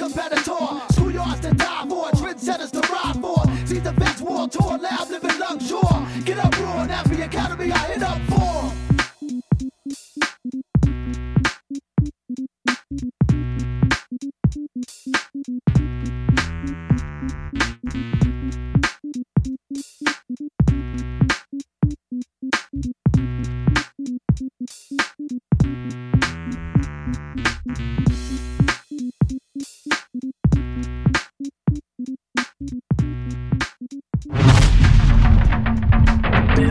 [0.03, 0.65] Competitor.
[0.93, 3.41] Schoolyards to die for, trendsetters to ride for.
[3.65, 6.23] See the best war tour, lab living luxury.
[6.25, 8.32] Get up, raw, nappy academy, I hit up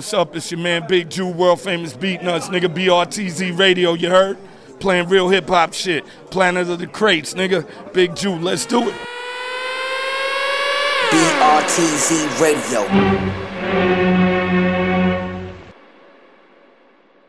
[0.00, 0.34] what's up?
[0.34, 2.74] It's your man Big Jew, world famous Beatnuts, nigga.
[2.74, 4.38] BRTZ Radio, you heard?
[4.78, 6.06] Playing real hip hop shit.
[6.30, 7.68] Planet of the Crates, nigga.
[7.92, 8.94] Big Jew, let's do it.
[11.10, 13.49] BRTZ Radio.